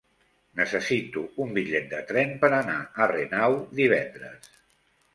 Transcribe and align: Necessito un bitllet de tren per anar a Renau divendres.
Necessito 0.61 1.25
un 1.45 1.53
bitllet 1.59 1.87
de 1.93 2.01
tren 2.13 2.33
per 2.47 2.51
anar 2.63 2.81
a 3.05 3.11
Renau 3.15 3.63
divendres. 3.85 4.55